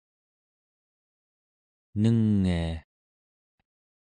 nengia 1.99 2.61